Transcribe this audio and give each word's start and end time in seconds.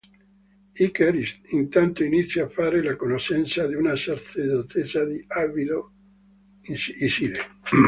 Iker, 0.85 1.19
intanto, 1.51 2.03
inizia 2.03 2.45
a 2.45 2.49
fare 2.49 2.81
la 2.81 2.95
conoscenza 2.95 3.67
di 3.67 3.75
una 3.75 3.95
sacerdotessa 3.95 5.05
di 5.05 5.23
Abido, 5.27 5.93
Iside. 6.63 7.37